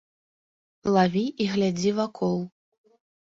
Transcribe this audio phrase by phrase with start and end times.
[0.95, 2.35] Лаві і глядзі вакол!